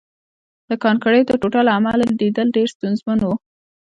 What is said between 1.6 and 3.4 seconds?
له امله لیدل ډېر ستونزمن وو